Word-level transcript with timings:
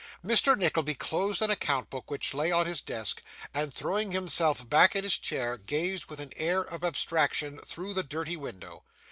Mr. 0.25 0.57
Nickleby 0.57 0.95
closed 0.95 1.43
an 1.43 1.51
account 1.51 1.91
book 1.91 2.09
which 2.09 2.33
lay 2.33 2.51
on 2.51 2.65
his 2.65 2.81
desk, 2.81 3.21
and, 3.53 3.71
throwing 3.71 4.11
himself 4.11 4.67
back 4.67 4.95
in 4.95 5.03
his 5.03 5.15
chair, 5.19 5.57
gazed 5.59 6.07
with 6.07 6.19
an 6.19 6.31
air 6.37 6.63
of 6.63 6.83
abstraction 6.83 7.59
through 7.67 7.93
the 7.93 8.01
dirty 8.01 8.35
window. 8.35 8.83